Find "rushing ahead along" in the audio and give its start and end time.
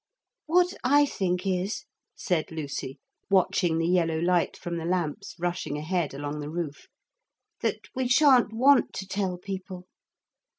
5.37-6.39